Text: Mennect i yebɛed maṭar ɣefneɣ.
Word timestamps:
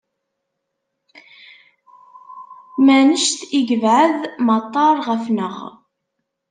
Mennect 2.85 3.39
i 3.57 3.59
yebɛed 3.69 4.19
maṭar 4.47 4.95
ɣefneɣ. 5.07 5.55